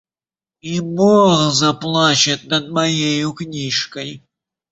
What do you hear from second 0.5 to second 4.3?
И бог заплачет над моею книжкой!